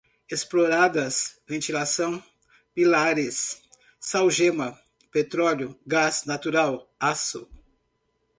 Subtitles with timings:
[0.31, 2.23] exploradas, ventilação,
[2.73, 3.61] pilares,
[3.99, 4.75] sal-gema,
[5.11, 7.47] petróleo, gás natural, aço